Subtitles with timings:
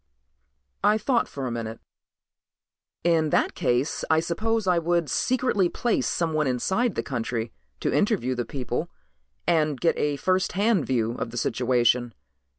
[0.83, 1.79] I thought for a minute.
[3.03, 8.33] "In that case I suppose I would secretly place someone inside the country to interview
[8.33, 8.89] the people
[9.45, 12.15] and get a first hand view of the situation.